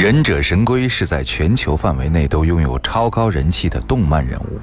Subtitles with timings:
[0.00, 4.60] 忍者神龟是在全球范围内都拥有超高人气的动漫人物。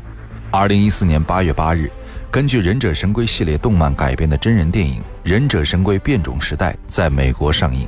[0.50, 1.92] 二零一四年八月八日，
[2.32, 7.86] 根据忍者神龟系列动漫改编的真人电影《忍者神龟：变种时代》在美国上映。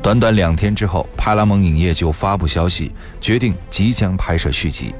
[0.00, 4.94] 短短两天之后，派拉蒙影业就发布消息，决定即将拍摄续集。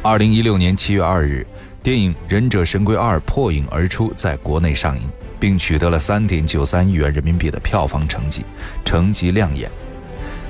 [0.00, 1.44] 二零一六年七月二日，
[1.82, 8.44] 电影《忍者神龟二》破影而出，在国内上映，并取得了三点九三亿元人民币的票房成绩，
[8.84, 9.68] 成绩亮眼。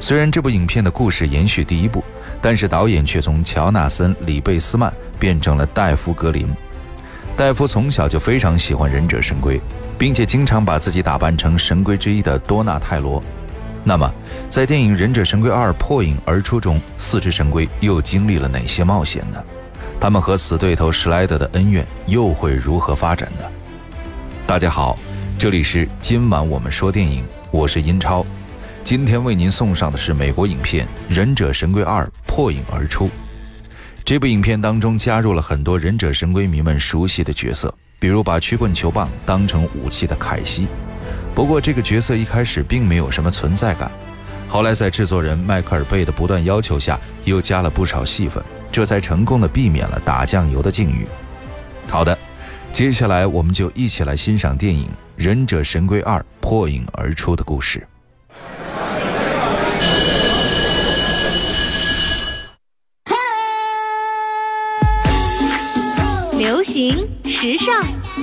[0.04, 2.04] 虽然这部影片的故事延续第一部，
[2.42, 6.46] 但是导演却从乔纳森·李贝斯曼变成了戴夫·格林。
[7.34, 9.58] 戴夫从小就非常喜欢忍者神龟，
[9.96, 13.18] 并且经常把自己打扮成神龟之一的多纳泰罗。
[13.82, 14.12] 那么，
[14.50, 19.42] 在电影《忍者神龟二：破影而出》中，四只神龟又经历了哪些冒险呢？
[19.98, 23.44] 他们和死对头史莱德的恩怨又会如何发展呢？
[24.46, 24.98] 大家好，
[25.38, 28.22] 这里是今晚我们说电影，我是英超。
[28.84, 33.06] 今天为您送上的是美国影片《忍者神龟二：破影而出》。
[34.04, 40.68] 这部影片当中加入了很多忍者神龟迷们熟悉的角色，比如把曲棍球棒当成武器的凯西。
[41.34, 43.90] 不过这个角色一开始并没有什么存在感，
[44.48, 51.08] 后来在制作人迈克尔贝的不断要求下，又加了不少戏份，这才成功的避免了打酱油的境遇。
[51.88, 52.16] 好的，
[52.70, 54.84] 接下来我们就一起来欣赏电影
[55.16, 57.82] 《忍者神龟二：破影而出》的故事。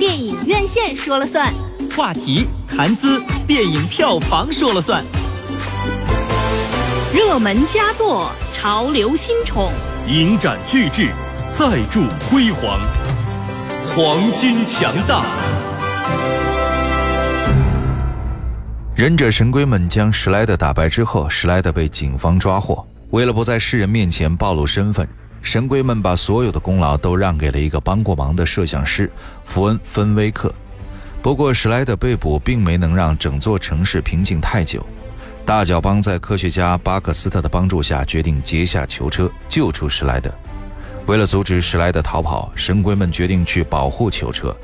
[0.02, 1.46] 电影院线说了算；
[1.94, 5.00] 话题谈资，电影票房说了算；
[7.14, 9.70] 热门佳作，潮流新宠，
[10.08, 11.12] 影展巨制，
[11.56, 12.80] 再铸辉煌，
[13.94, 15.24] 黄金强大。
[18.96, 22.84] 忍者神龟们将史莱德打败之后，史莱德被警方抓获。
[23.10, 25.08] 为了不在世人面前暴露身份。
[25.42, 29.10] 神龟们把所有的功劳都让给了一个帮过忙的摄像师
[29.44, 30.54] 福恩·芬威克。
[31.20, 34.84] 不过，史莱德被捕并没能让整座城市平静太久。
[35.44, 40.32] 大脚帮在科学家巴克斯特的帮助下，决定劫下囚车，救出史莱德。
[41.06, 44.56] 为了阻止史莱德逃跑，神龟们决定去保护囚车。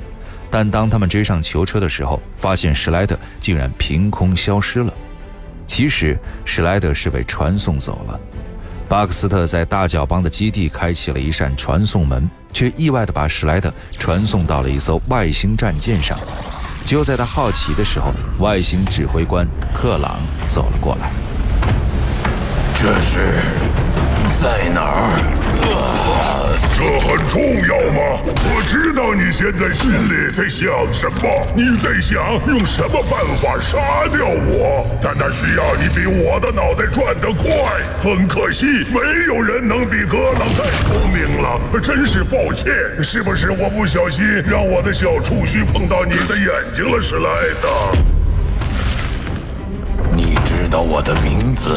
[0.50, 4.92] 但当他们追上囚车的时候，发现史莱德竟然凭空消失了。
[5.66, 8.20] 其实，史莱德是被传送走了。
[8.88, 16.18] 巴克斯特在大脚帮的基地开启了一扇传送门，却意外的把史莱特传送到了一艘外星战舰上。
[16.86, 20.16] 就在他好奇的时候，外星指挥官克朗
[20.48, 21.10] 走了过来。
[22.74, 23.34] 这是
[24.40, 25.10] 在哪儿？
[26.78, 27.38] 这很重
[27.68, 27.98] 要吗？
[29.28, 37.52] 你现在心里在想什么，你在想用什么办法杀掉我，但那需要你比我的脑袋转得快。
[38.00, 41.60] 很可惜，没有人能比格朗太聪明了。
[41.82, 42.72] 真是抱歉，
[43.02, 47.28] 是不是我不小心让我的小触须碰到你的眼睛了，史莱
[47.60, 47.68] 德？
[50.16, 51.76] 你知道我的名字？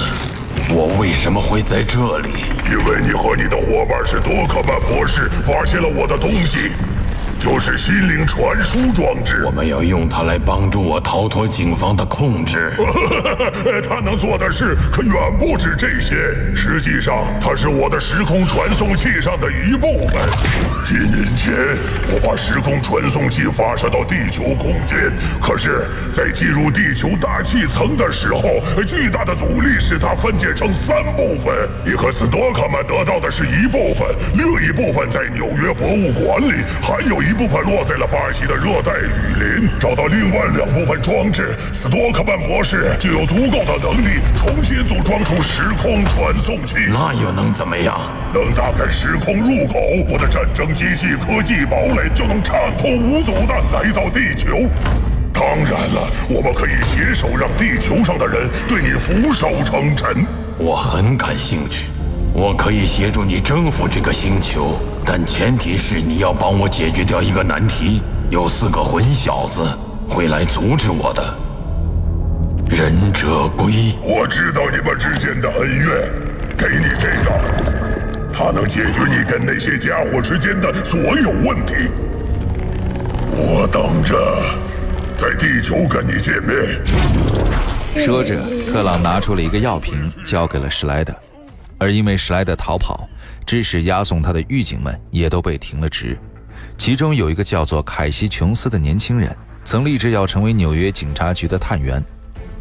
[0.69, 2.29] 我为什么会在这里？
[2.69, 6.71] 因为你和你的伙伴是多克曼博士发现了我的东西。
[7.41, 12.71] 就是心灵传输装置，我们要用它来帮助我逃脱警方的控制。
[13.89, 16.13] 它能做的事可远不止这些。
[16.55, 20.21] 实际上，它是我的时空传送器上的一部分。
[20.85, 21.51] 几年前，
[22.13, 25.81] 我把时空传送器发射到地球空间，可是，
[26.13, 31.67] 在进入地球大气层的时候，巨大的阻力使它分解成三部分。
[31.83, 37.30] 你和斯多克曼得到的是一部分，另一部分在纽约博物馆里，还有一。
[37.31, 46.75] 一部分落在了巴西的热带雨林，找到另外两部分装置，斯多克曼博士就有足够的能力重新组装出时空传送器。
[46.89, 47.97] 那又能怎么样？
[48.33, 54.67] 能打开时空入口，我的战争机器科技堡垒就能畅通无阻的来到地球。
[55.31, 60.25] 当然了，我们可以携手让地球上的人对你俯首称臣。
[60.57, 61.85] 我很感兴趣。
[62.33, 68.01] 我可以协助你征服这个星球，但前提是你要帮我解决掉一个难题。
[68.29, 69.61] 有四个混小子
[70.07, 71.21] 会来阻止我的。
[72.69, 76.09] 忍者龟，我知道你们之间的恩怨，
[76.57, 81.75] 给你这个，它能解决你跟那些家伙之间的所有问题。
[83.33, 84.15] 我等着
[85.17, 86.81] 在地球跟你见面。
[88.05, 88.41] 说着，
[88.71, 91.13] 特朗拿出了一个药瓶，交给了史莱德。
[91.81, 93.09] 而因为史莱德逃跑，
[93.43, 96.15] 致使押送他的狱警们也都被停了职。
[96.77, 102.03] 其中有一个叫做凯西·琼斯的年轻人，曾立志要成为纽约警察局的探员。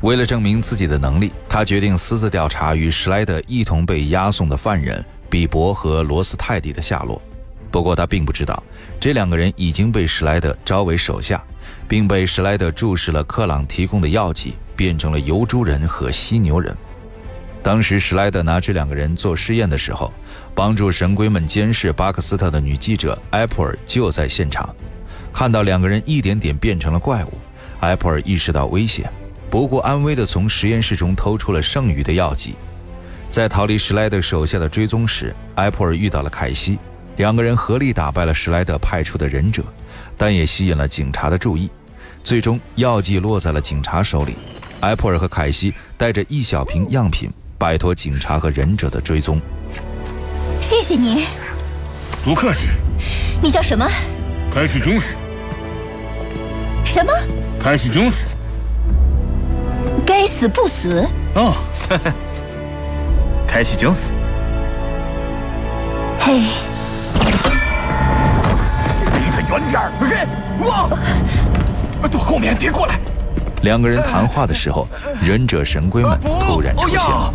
[0.00, 7.20] 为了证明自己的能力，他决定私自调查与史莱德一同被押送的犯人比伯和罗斯泰迪的下落。
[7.70, 8.62] 不过他并不知道，
[8.98, 11.44] 这两个人已经被史莱德招为手下，
[11.86, 16.74] 并被史莱德注视了克朗提供的药剂，变成了油猪人和犀牛人。
[17.62, 20.12] 当时史莱德拿这两个人做试验的时候，
[20.54, 24.74] 帮助神龟们监视巴克斯特的女记者埃普尔就在现场，
[25.32, 27.32] 看到两个人一点点变成了怪物，
[27.80, 29.10] 埃普尔意识到危险。
[29.50, 32.54] 不顾安危地从实验室中偷出了剩余的药剂，
[33.28, 36.78] 在逃离史莱德手下的追踪时，埃普尔遇到了凯西，
[37.16, 39.64] 两个人合力打败了史莱德派出的忍者，
[40.16, 41.68] 但也吸引了警察的注意。
[42.22, 44.36] 最终，药剂落在了警察手里，
[44.80, 47.28] 埃普尔和凯西带着一小瓶样品，
[47.60, 49.38] 摆脱警察和忍者的追踪。
[50.62, 51.26] 谢谢你，
[52.24, 52.68] 不客气。
[53.42, 53.86] 你叫什么？
[54.50, 55.14] 凯西·琼斯。
[56.86, 57.12] 什么？
[57.62, 58.24] 凯西·琼斯。
[60.06, 61.06] 该死不死！
[61.34, 61.54] 哦，
[63.46, 64.10] 凯西·琼斯。
[66.18, 66.38] 嘿，
[69.12, 69.92] 离他远点儿！
[70.00, 70.26] 嘿，
[70.66, 70.88] 哇！
[72.08, 72.98] 躲后面，别过来！
[73.60, 74.88] 两个人谈话的时候，
[75.22, 76.18] 忍者神龟们
[76.48, 77.30] 突然出现了。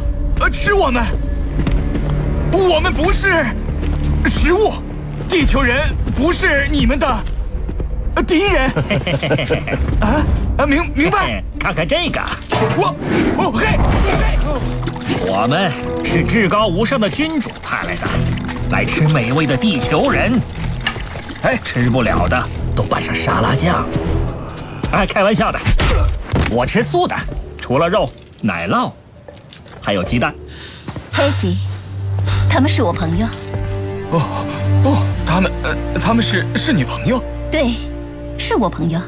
[0.46, 1.04] 呃，吃我们！
[2.52, 3.44] 我们不是
[4.28, 4.74] 食物，
[5.28, 7.08] 地球人不是你们的
[8.28, 8.70] 敌人。
[10.00, 10.22] 啊
[10.60, 11.44] 啊，明明白。
[11.60, 12.22] 看看这个，
[12.78, 12.96] 我
[13.38, 13.66] 哦嘿
[14.20, 14.38] 嘿，
[15.26, 15.72] 我们
[16.06, 18.08] 是至高无上的君主派来的，
[18.70, 20.40] 来吃美味的地球人。
[21.42, 22.40] 哎，吃不了的
[22.76, 23.84] 都拌上沙拉酱。
[24.92, 25.58] 哎，开玩笑的，
[26.52, 27.16] 我吃素的，
[27.60, 28.08] 除了肉、
[28.42, 28.92] 奶酪，
[29.86, 30.34] 还有鸡蛋。
[31.14, 31.58] 黑西，
[32.50, 33.28] 他们是我朋友。
[34.10, 34.46] 哦
[34.84, 37.24] 哦，他们呃，他们是是你朋友？
[37.52, 37.76] 对，
[38.40, 39.00] 是我朋友。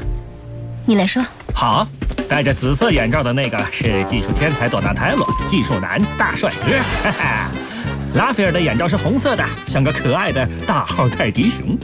[0.86, 1.20] 你来说。
[1.52, 1.84] 好，
[2.28, 6.70] 戴着紫色眼罩的那个是技术天才朵纳泰罗，技术男大帅哥。
[7.02, 7.50] 哈哈，
[8.14, 11.76] 拉斐尔的眼罩是红色的，像个可爱的大号泰迪熊。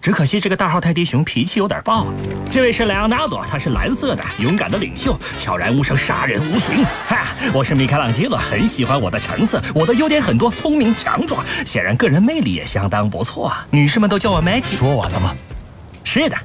[0.00, 2.06] 只可惜这个大号泰迪熊脾气有点暴。
[2.50, 6.84] 这位是莱昂纳多，他是蓝色的，勇敢的领袖，悄然无声，杀人无形。
[7.06, 13.66] 哈，我是米开朗基罗，很喜欢我的橙色，我的优点很多，聪明强壮，显然个人魅力也相当不错啊。
[13.70, 14.76] 女士们都叫我 Maggie。
[14.76, 15.34] 说完了吗？
[16.04, 16.36] 是的。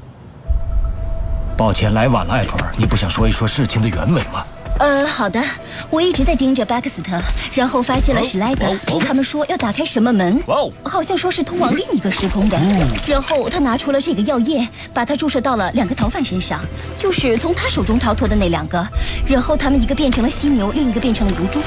[1.56, 2.74] 抱歉，来晚了，艾普尔。
[2.76, 4.44] 你不想说一说事情的原委吗？
[4.80, 5.42] 呃，好的。
[5.90, 7.20] 我一直在盯着巴克斯特，
[7.54, 8.76] 然后发现了史莱德。
[9.00, 10.42] 他们说要打开什么门，
[10.84, 12.60] 好像说是通往另一个时空的。
[13.08, 16.60] 然后他拿出了这个药液，把它注射到了两个逃犯身上，
[16.98, 18.84] 就是从他手中逃脱的那两个。
[19.28, 21.60] 然后他们一个变成了犀牛，另一个变成了油猪。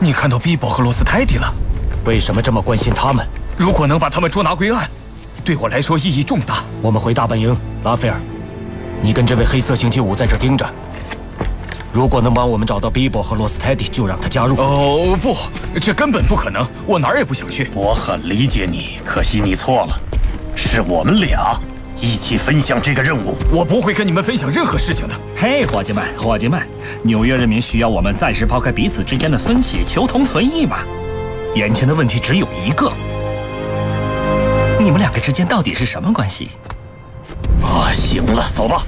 [0.00, 1.52] 你看到比伯和罗斯泰迪了？
[2.06, 3.24] 为什么这么关心他们？
[3.56, 4.88] 如果能把他们捉拿归案。
[5.44, 6.62] 对我来说意义重大。
[6.80, 8.16] 我们回大本营，拉斐尔，
[9.02, 10.64] 你跟这位黑色星期五在这盯着。
[11.92, 14.56] 如果能帮我们找到比伯和罗斯泰迪，就让他加入。
[14.56, 15.36] 哦不，
[15.78, 17.68] 这根本不可能，我哪儿也不想去。
[17.74, 20.00] 我很理解你，可惜你错了，
[20.56, 21.54] 是我们俩
[22.00, 23.36] 一起分享这个任务。
[23.50, 25.14] 我不会跟你们分享任何事情的。
[25.36, 26.66] 嘿，伙计们，伙计们，
[27.02, 30.78] 纽约人民需要我们暂时抛开彼此之间的分歧，求同存异嘛。
[31.54, 32.90] 眼前的问题只有一个。
[34.80, 36.48] 你们两个之间到底是什么关系？
[37.62, 38.82] 啊，行了，走吧。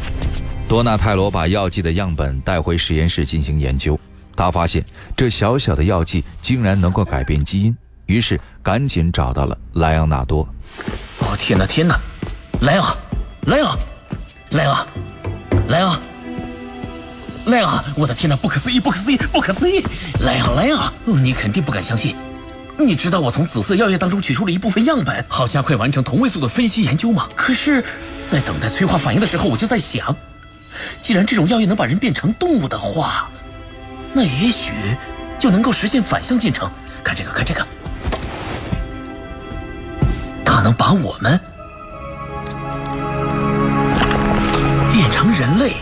[0.74, 3.96] 多纳泰罗把药剂的样本带回实验室进行研究，
[4.34, 4.84] 他发现
[5.16, 7.76] 这小小的药剂竟然能够改变基因，
[8.06, 10.40] 于是赶紧找到了莱昂纳多。
[11.20, 11.96] 哦，天哪，天哪！
[12.62, 12.96] 莱昂，
[13.42, 13.78] 莱昂，
[14.50, 14.86] 莱昂，
[15.68, 16.00] 莱昂，
[17.46, 17.84] 莱昂！
[17.94, 19.80] 我的天哪，不可思议，不可思议，不可思议！
[20.22, 22.16] 莱昂，莱昂，你肯定不敢相信。
[22.76, 27.28] 你知道我从紫色药液当中取出了一部分样本，好加快完成同位素的分析研究吗？
[27.36, 27.80] 可是，
[28.16, 30.16] 在等待催化反应的时候，我就在想，
[31.00, 33.28] 既然这种药液能把人变成动物的话，
[34.12, 34.72] 那也许
[35.38, 36.70] 就能够实现反向进程。
[37.02, 37.66] 看这个，看这个，
[40.44, 41.38] 它能把我们
[44.92, 45.74] 变成人类。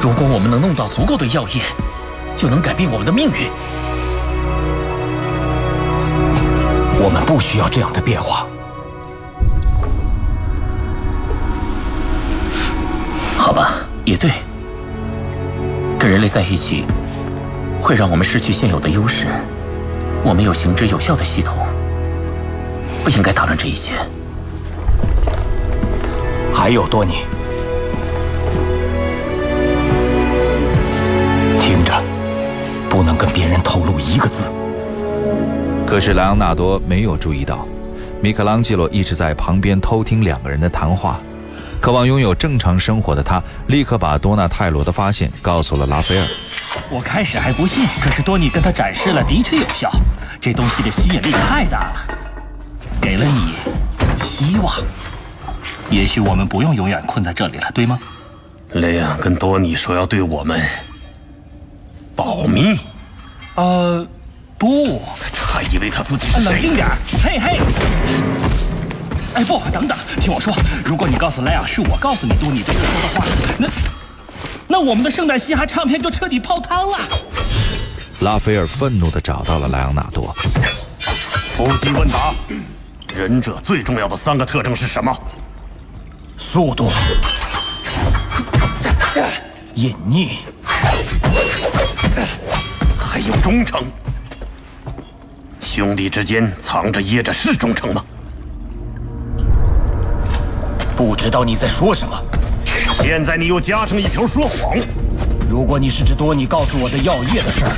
[0.00, 1.62] 如果我们能弄到足够的药液，
[2.36, 3.50] 就能改变我们的命运。
[7.00, 8.46] 我们不需要这样的变化。
[13.48, 13.70] 好吧，
[14.04, 14.30] 也对。
[15.98, 16.84] 跟人类在一起，
[17.80, 19.26] 会让我们失去现有的优势。
[20.22, 21.56] 我们有行之有效的系统，
[23.02, 23.94] 不应该打乱这一切。
[26.52, 27.22] 还有多尼，
[31.58, 31.94] 听着，
[32.90, 34.50] 不能跟别人透露一个字。
[35.86, 37.66] 可是莱昂纳多没有注意到，
[38.20, 41.18] 米开朗基罗一直在旁边偷听两个人的谈话。
[41.80, 46.26] 渴望拥有正常生活的他，立刻把多纳泰罗的发现告诉了拉斐尔。
[46.90, 49.90] 我开始还不信，可是多尼跟他展示了，的确有效。
[50.40, 52.18] 这东西的吸引力太大了，
[53.00, 53.54] 给了你
[54.16, 54.72] 希望。
[55.90, 57.98] 也许我们不用永远困在这里了，对吗？
[58.72, 60.60] 雷亚跟多尼说要对我们
[62.14, 62.78] 保密。
[63.54, 64.06] 呃，
[64.58, 65.00] 不，
[65.34, 66.52] 他以为他自己是谁？
[66.52, 66.86] 冷静点，
[67.24, 67.58] 嘿嘿。
[69.38, 70.52] 哎，不，等等，听我说，
[70.84, 73.24] 如果你告诉莱昂是我告诉你多尼对他说的话，
[73.56, 73.68] 那
[74.66, 76.98] 那我们的圣诞嘻哈唱片就彻底泡汤了。
[78.22, 80.34] 拉斐尔愤怒地找到了莱昂纳多。
[81.54, 82.34] 突击问答：
[83.14, 85.16] 忍者最重要的三个特征是什么？
[86.36, 86.90] 速度、
[89.76, 90.30] 隐匿，
[92.98, 93.84] 还有忠诚。
[95.60, 98.04] 兄弟之间藏着掖着是忠诚吗？
[100.98, 102.20] 不知道你在说什么。
[103.00, 104.76] 现在你又加上一条说谎。
[105.48, 107.72] 如果你是指多尼告诉我的药业的事儿，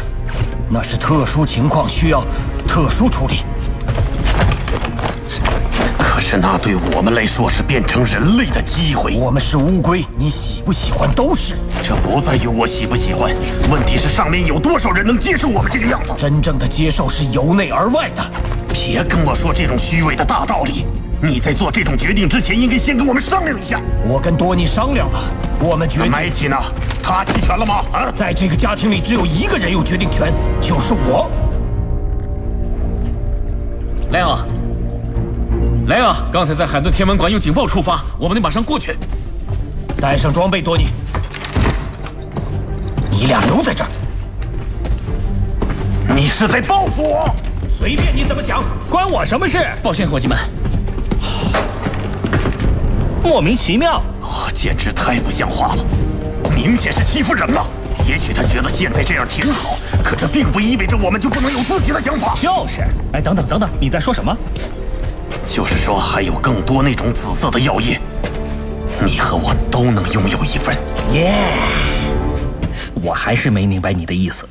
[0.71, 2.25] 那是特殊情况，需要
[2.67, 3.41] 特殊处理。
[5.99, 9.15] 可是那对我们来说是变成人类的机会。
[9.19, 11.57] 我们是乌龟，你喜不喜欢都是。
[11.83, 13.31] 这不在于我喜不喜欢，
[13.71, 16.15] 问题是上面有多少人能接受我们这个样子？
[16.17, 18.25] 真正的接受是由内而外的。
[18.73, 20.87] 别跟我说这种虚伪的大道理。
[21.23, 23.79] 你在做这种决定之前，应该先跟我们商量一下。
[24.05, 25.21] 我跟多尼商量了，
[25.61, 26.11] 我们决定。
[26.11, 26.57] 麦奇呢？
[27.03, 27.85] 他弃权了吗？
[27.93, 31.31] 啊，在这个家庭里，只有一个人有决定权，就是我。
[34.13, 34.49] 莱昂，
[35.89, 38.97] 莱昂，刚才在海顿天文馆用警报触发，我们得马上过去。
[40.01, 40.87] 带上装备，多尼。
[43.11, 43.91] 你俩留在这儿。
[46.17, 47.35] 你是在报复我？
[47.69, 49.59] 随便你怎么想，关我什么事？
[49.83, 50.39] 抱歉，伙计们。
[53.23, 54.03] 莫名其妙，
[54.53, 55.85] 简直太不像话了！
[56.55, 57.67] 明显是欺负人了。
[58.09, 62.35] 也许他觉得现在这样挺好，可这并不意味着我们就不能有自己的想法。
[62.35, 62.81] 就是，
[63.13, 64.37] 哎，等等等等，你在说什么？
[65.47, 68.01] 就是说还有更多那种紫色的药液，
[69.05, 70.77] 你和我都能拥有一份。
[71.13, 71.35] 耶！
[73.03, 74.49] 我还是没明白你的意思。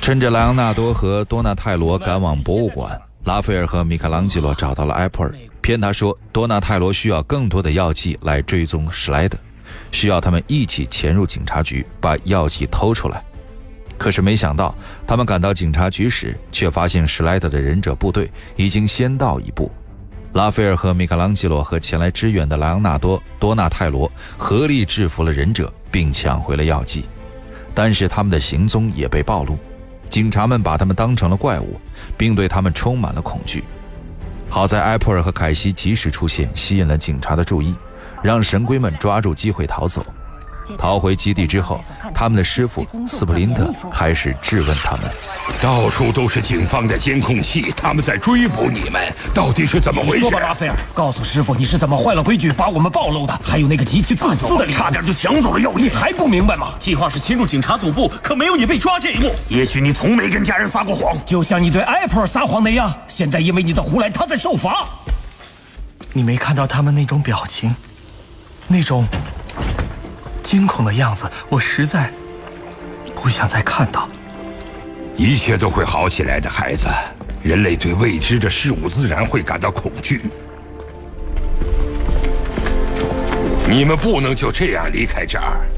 [0.00, 5.34] 趁着莱昂纳多和多纳泰罗赶往博物馆，拉斐尔和米开朗基罗找到了埃普尔。
[5.68, 9.36] 骗他说，多纳泰罗需要更多的药剂来追踪史莱德，
[9.92, 13.22] 需要他们一起潜入警察局把药剂偷出来。
[13.98, 14.74] 可是没想到，
[15.06, 19.70] 他们赶到警察局时，却发现史莱德的忍者部队已经先到一步。
[20.32, 27.04] 拉斐尔和米开朗基罗和前来支援的莱昂纳多、多纳泰罗合力制服了忍者，并抢回了药剂。
[27.74, 29.58] 但是他们的行踪也被暴露，
[30.08, 31.78] 警察们把他们当成了怪物，
[32.16, 33.62] 并对他们充满了恐惧。
[34.50, 37.74] 好在埃普尔和凯西及时出现，吸引了警察的注意，
[38.22, 40.04] 让神龟们抓住机会逃走。
[40.76, 41.80] 逃回基地之后，
[42.14, 45.10] 他们的师傅斯普林特开始质问他们：
[45.60, 50.20] 到处都是警方的监控器，他们在追捕你们，到底是怎么回事？
[50.20, 53.40] 说吧，拉斐尔，告诉师傅你是怎么坏了规矩，把我们暴露的。
[53.42, 56.74] 还有那个极其自私的，差点就抢走了药液，还不明白吗？
[56.78, 59.32] 计划是侵入警察总部，可没有你被抓这一幕。
[59.48, 62.92] 也许你从没跟家人撒过谎，就像你对埃普尔撒谎那样。
[63.06, 64.86] 现在因为你的胡来，他在受罚。
[66.12, 67.74] 你没看到他们那种表情，
[68.66, 69.06] 那种……
[70.48, 72.10] 惊恐的样子，我实在
[73.14, 74.08] 不想再看到。
[75.14, 76.86] 一切都会好起来的，孩子。
[77.42, 80.22] 人类对未知的事物自然会感到恐惧。
[83.68, 85.68] 你们不能就这样离开这儿。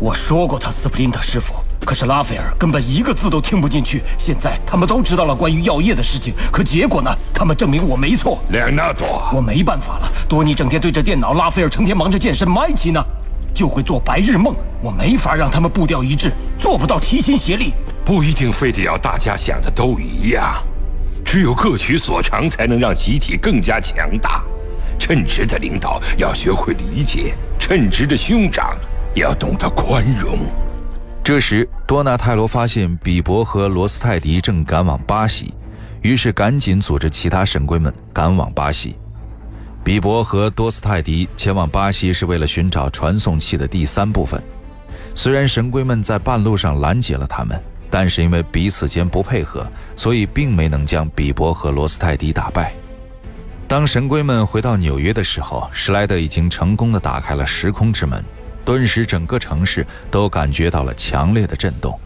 [0.00, 1.54] 我说过他斯普林特师傅，
[1.86, 4.02] 可是拉斐尔根本一个字都听不进去。
[4.18, 7.08] 现在他们都知道了关于药业的事情，可结果呢？
[7.32, 8.42] 他们证明我没错。
[8.50, 10.12] 莱昂纳多，我没办法了。
[10.28, 13.00] 多尼整天对着电脑，拉斐尔成天忙着健身，麦奇呢？
[13.58, 17.74] 就会做白日梦，我没法让他们步调一致，做不到齐心协力。
[18.04, 20.62] 不一定非得要大家想的都一样，
[21.24, 24.44] 只有各取所长，才能让集体更加强大。
[24.96, 28.78] 称职的领导要学会理解，称职的兄长
[29.16, 30.38] 要懂得宽容。
[31.24, 35.52] 这时，多纳泰罗发现比伯和罗斯泰迪正赶往巴西，
[36.02, 38.94] 于是赶紧组织其他神龟们赶往巴西。
[39.88, 44.38] 比伯和多斯泰迪前往巴西是为了寻找传送器的第三部分。
[45.14, 49.66] 虽然神龟们在半路上拦截了他们，但是因为彼此间不配合，
[49.96, 52.74] 所以并没能将比伯和罗斯泰迪打败。
[53.66, 58.22] 当神龟们回到纽约的时候，史莱德已经成功的打开了时空之门，
[58.66, 61.98] 顿时整个城市都感觉到了强烈的震动，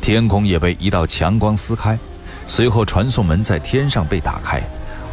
[0.00, 1.98] 天空也被一道强光撕开，
[2.46, 4.62] 随后传送门在天上被打开。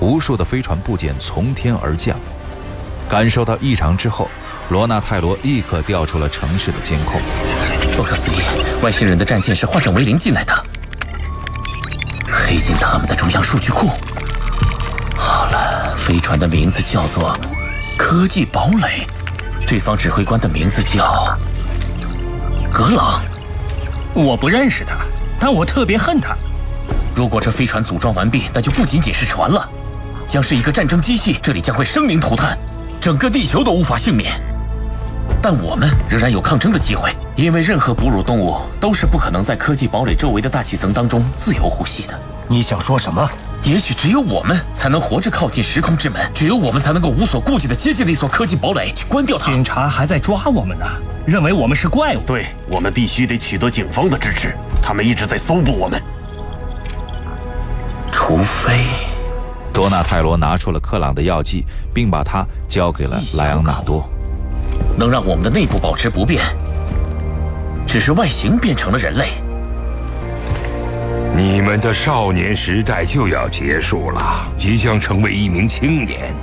[0.03, 2.19] 无数的飞船部件从天而降，
[3.07, 4.29] 感受到异常之后，
[4.67, 7.21] 罗纳泰罗立刻调出了城市的监控。
[7.95, 8.35] 不可思议，
[8.81, 10.53] 外星人的战舰是化整为零进来的，
[12.29, 13.91] 黑进他们的中央数据库。
[15.15, 17.33] 好了，飞船的名字叫做
[17.97, 19.07] “科技堡垒”，
[19.65, 21.33] 对方指挥官的名字叫
[22.73, 23.21] 格朗。
[24.13, 24.97] 我不认识他，
[25.39, 26.35] 但我特别恨他。
[27.15, 29.69] 如果这飞船组装完毕，那就不仅仅是船了，
[30.33, 32.57] 将是一个战争机器，这里将会生灵涂炭，
[32.99, 34.33] 整个地球都无法幸免。
[35.39, 42.19] 但我们仍然有抗争的机会，因为任何哺乳动物都是不可能在科技堡垒周围的大气层当中自由呼吸的。
[42.47, 43.29] 你想说什么？
[43.61, 49.51] 也许只有我们才能活着靠近时空之门，只有我们才能够无所顾忌地接近那所科技堡垒，去关掉它。
[49.51, 50.85] 警察还在抓我们呢，
[51.27, 52.21] 认为我们是怪物。
[52.25, 56.01] 对，我们必须得取得警方的支持，他们一直在搜捕我们。
[58.11, 58.79] 除非，
[59.73, 64.07] 多纳泰罗拿出了克朗的药剂，并把它交给了莱昂纳多，
[64.95, 66.43] 能让我们的内部保持不变，
[67.87, 69.29] 只是外形变成了人类。
[71.35, 76.35] 你们的少年时代就要结束了，即将成为一名青年。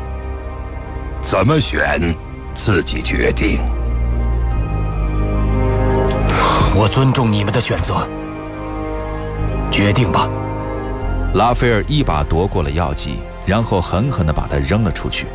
[1.23, 2.13] 怎么选，
[2.57, 3.61] 自己决定。
[6.75, 8.09] 我尊重你们的选择，
[9.71, 10.29] 决定吧。
[11.35, 15.29] 拉斐尔一把夺过了药剂，然后狠狠地把它扔了出去。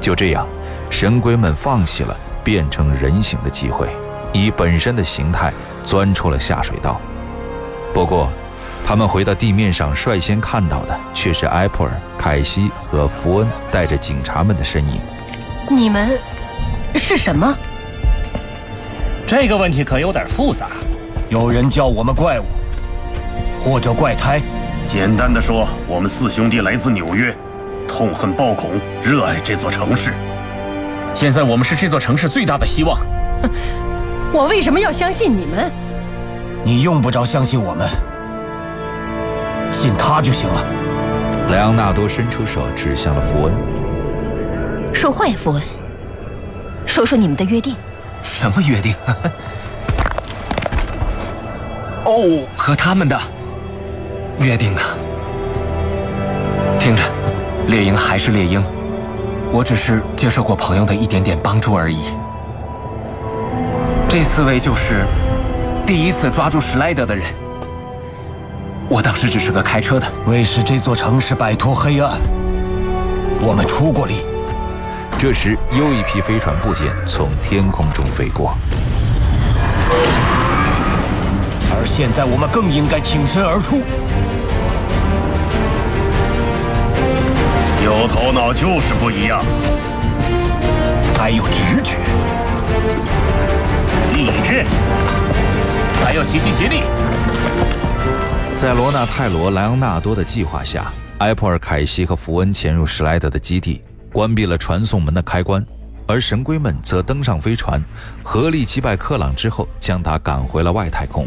[0.00, 0.46] 就这样，
[0.88, 3.88] 神龟们放弃了变成人形的机会，
[4.32, 5.52] 以本身的形态
[5.84, 6.98] 钻出了下水道。
[7.92, 8.30] 不过，
[8.86, 14.98] 他们回到地面上，率先看到的却是埃普尔、凯西和福恩带着警察们的身影。
[15.68, 16.18] 你们
[16.94, 17.54] 是什么？
[19.26, 20.68] 这个问题可有点复杂。
[21.28, 22.44] 有人叫我们怪物，
[23.62, 24.40] 或者怪胎。
[24.92, 27.32] 简单的说，我们四兄弟来自纽约，
[27.86, 30.12] 痛恨暴恐，热爱这座城市。
[31.14, 32.98] 现在我们是这座城市最大的希望。
[34.32, 35.70] 我为什么要相信你们？
[36.64, 37.88] 你用不着相信我们，
[39.70, 40.64] 信他就行了。
[41.50, 43.54] 莱昂纳多伸出手指向了福恩，
[44.92, 45.62] 说话呀，福恩。
[46.84, 47.76] 说说你们的约定。
[48.22, 48.92] 什么约定？
[52.04, 53.16] 哦，和他们的。
[54.40, 54.82] 约定啊！
[56.78, 57.02] 听着，
[57.66, 58.64] 猎鹰还是猎鹰，
[59.52, 61.98] 我只是接受过朋友的一点点帮助而已。
[64.08, 65.04] 这四位就是
[65.86, 67.26] 第一次抓住史莱德的人。
[68.88, 72.18] 我当时只是个开车的，为使这座城市摆脱黑暗，
[73.42, 74.24] 我们出过力。
[75.18, 78.56] 这时，又一批飞船部件从天空中飞过，
[81.80, 83.80] 而现在我们更应该挺身而出。
[87.82, 89.42] 有头脑就是不一样，
[91.16, 91.96] 还有直觉、
[94.12, 94.62] 理智，
[96.04, 96.82] 还要齐心协力。
[98.56, 105.64] 在罗纳泰罗、莱昂纳多的计划下，埃普尔、凯西和福恩潜入史莱德的基地，关闭了传送门的开关，
[106.06, 107.82] 而神龟们则登上飞船，
[108.22, 111.26] 合力击败克朗之后，将他赶回了外太空。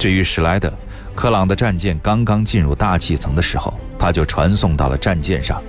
[0.00, 0.72] 至于史莱德，
[1.14, 3.78] 克朗的战舰刚刚进入大气层的时候。
[3.98, 5.62] 他就传送到了战舰上，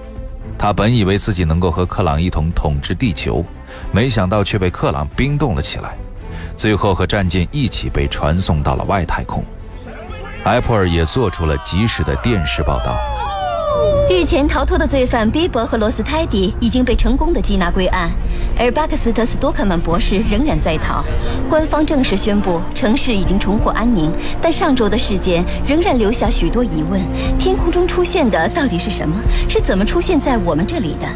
[0.57, 3.43] 他本以为自己能够和克朗一同统治地球，
[3.91, 5.97] 没想到却被克朗冰冻了起来，
[6.55, 9.43] 最后和战舰一起被传送到了外太空。
[10.45, 12.97] 埃普尔也做出了及时的电视报道。
[14.09, 18.11] 日前逃脱的罪犯比伯和罗斯泰迪已经被成功的缉拿归案，
[18.57, 21.03] 而巴克斯特斯多克曼博士仍然在逃。
[21.49, 27.01] 官方正式宣布城市已经重获安宁，但上周的事件仍然留下许多疑问：
[27.39, 29.15] 天空中出现的到底是什么？
[29.49, 31.07] 是怎么出现在我们这里的？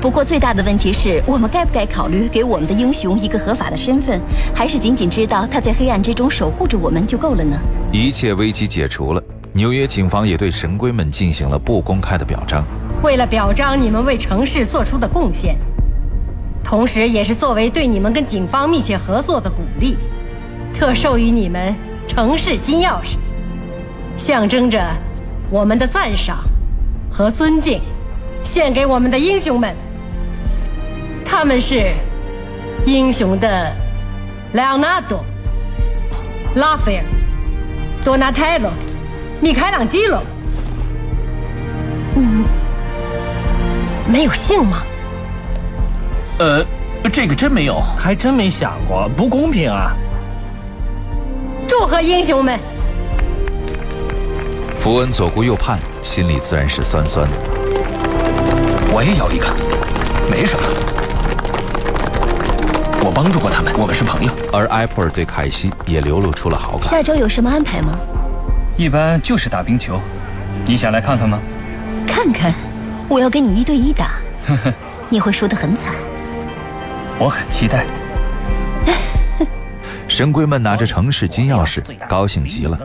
[0.00, 4.20] 不过最大的问题是我们该不该考虑给我们的英雄一个合法的身份，
[4.54, 7.56] 还是仅仅知道他在黑暗之中守护着我们就够了呢？
[7.92, 9.22] 一切危机解除了。
[9.52, 12.64] 纽约警方也对神龟们进行了不公开的表彰。
[13.02, 15.56] 为了表彰你们为城市做出的贡献，
[16.62, 19.96] 同时也是作为对你们跟警方密切合作的鼓励，
[20.72, 21.74] 特授予你们
[22.06, 23.16] 城市金钥匙，
[24.16, 24.80] 象征着
[25.50, 26.38] 我们的赞赏
[27.10, 27.80] 和尊敬，
[28.44, 29.74] 献给我们的英雄们。
[31.24, 31.90] 他们是
[32.86, 33.72] 英雄的
[34.52, 35.24] 莱昂纳多、
[36.54, 37.04] 拉斐尔、
[38.04, 38.70] 多纳泰罗。
[39.40, 40.22] 米开朗基了，
[42.14, 42.44] 嗯，
[44.06, 44.82] 没有姓吗？
[46.38, 46.62] 呃，
[47.10, 49.96] 这个真没有，还真没想过，不公平啊！
[51.66, 52.60] 祝贺英雄们！
[54.78, 57.36] 福恩左顾右盼，心里自然是酸酸的。
[58.92, 59.46] 我也要一个，
[60.30, 60.66] 没什么，
[63.02, 64.30] 我帮助过他们，我们是朋友。
[64.52, 66.82] 而埃普尔对凯西也流露出了好感。
[66.82, 67.98] 下周有什么安排吗？
[68.76, 70.00] 一般就是打冰球，
[70.66, 71.38] 你想来看看吗？
[72.06, 72.52] 看看，
[73.08, 74.12] 我要跟你一对一打，
[75.08, 75.94] 你会输得很惨。
[77.18, 77.84] 我很期待。
[80.08, 82.78] 神龟们拿着城市金钥匙，高兴极了。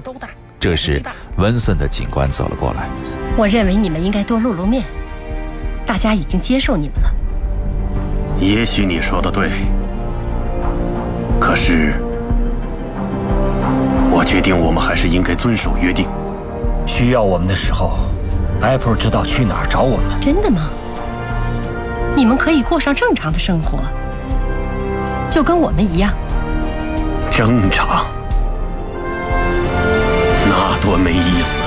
[0.59, 1.01] 这时，
[1.37, 2.89] 温森的警官走了过来。
[3.37, 4.83] 我认为你们应该多露露面，
[5.85, 7.09] 大家已经接受你们了。
[8.39, 9.49] 也许你说的对，
[11.39, 12.04] 可是我
[14.25, 16.07] 决定，我们还是应该遵守约定。
[16.85, 17.97] 需要我们的时候
[18.61, 20.19] ，Apple 知道去哪儿找我们。
[20.19, 20.69] 真的吗？
[22.15, 23.79] 你们可以过上正常的生活，
[25.29, 26.13] 就跟我们一样。
[27.31, 28.05] 正常？
[30.47, 31.61] 那多没意思。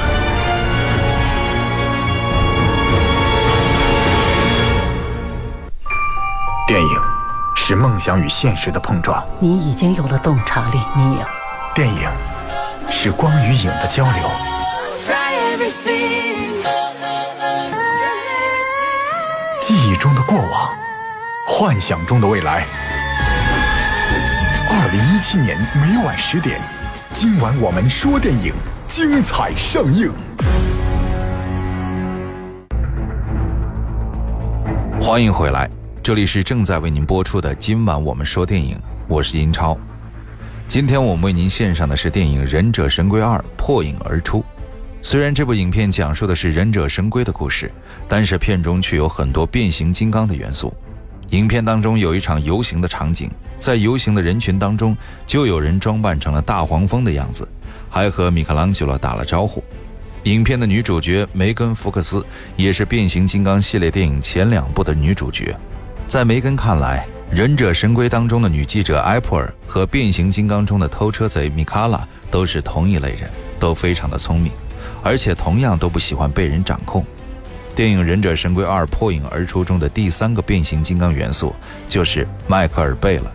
[6.66, 6.88] 电影
[7.55, 9.23] 是梦想与现实的碰撞。
[9.38, 11.21] 你已经有了洞察力，你有。
[11.75, 12.09] 电影
[12.90, 14.31] 是光与影的交流。
[19.61, 20.70] 记忆中的过往，
[21.46, 22.64] 幻想中的未来。
[24.70, 26.61] 二零一七年每晚十点，
[27.12, 28.53] 今晚我们说电影，
[28.87, 30.12] 精彩上映。
[35.01, 35.68] 欢迎回来。
[36.03, 39.79] 这里是正在为您播出的今晚我们说电影，我是英超。
[40.68, 44.40] 今天我们为您献上的是电影《忍者神龟二：破影而出》。
[45.00, 47.72] 虽然这部影片讲述的是忍者神龟的故事，
[48.07, 50.70] 但是片中却有很多变形金刚的元素。
[51.31, 54.94] 影片当中有一场游行的场景，在游行的人群当中，
[55.26, 57.48] 就有人装扮成了大黄蜂的样子，
[57.88, 59.64] 还和米开朗基罗打了招呼。
[60.24, 62.22] 影片的女主角梅根·福克斯
[62.57, 65.57] 也是变形金刚系列电影前两部的女主角。
[66.07, 73.28] 在梅根看来，《忍者神龟》当中的女记者埃普尔和变形金刚中的偷车贼米卡拉都是同一类人，
[73.60, 74.50] 都非常的聪明，
[75.02, 77.04] 而且同样都不喜欢被人掌控。
[77.76, 81.54] 电影《忍者神龟二：破影而出》中的第三个变形金刚元素
[81.86, 83.30] 就是迈克尔·贝了，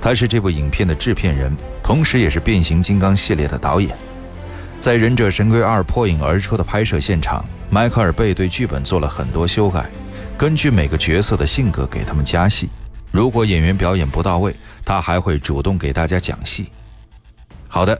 [0.00, 3.94] 他是这部影片的制片人，同时也是变形金刚系列的导演。
[4.80, 9.84] 在《忍者神龟二：破影而出》的拍摄现场，迈克尔·贝对剧本做了很多修改。
[10.38, 12.68] 根据每个角色的性格给他们加戏，
[13.14, 14.52] 如果演员表演不到位，
[14.84, 16.66] 他还会主动给大家讲戏。
[17.68, 17.96] 好的，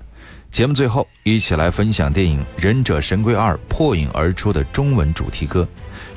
[0.50, 5.68] 节目最后一起来分享电影《忍者神龟二：破影而出》的中文主题歌，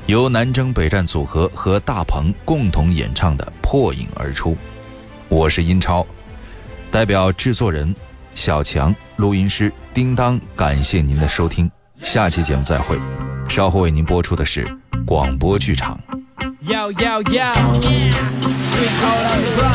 [0.06, 4.50] 由南征北战组合和大鹏共同演唱的《破影而出》。
[5.28, 6.04] 我是英超，
[6.90, 7.94] 代表制作人
[8.34, 11.70] 小强、录音师叮当，感谢您的收听，
[12.02, 12.98] 下期节目再会。
[13.48, 14.66] 稍后为您播出的是
[15.06, 15.96] 广播剧场。
[18.78, 19.68] We cold on the ground.